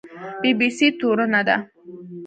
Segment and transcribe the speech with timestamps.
[0.41, 1.57] بي بي سي تورنه ده